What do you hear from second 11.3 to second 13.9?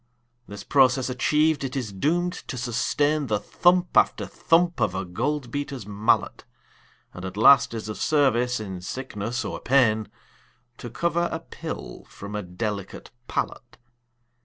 a pill from a delicate palate.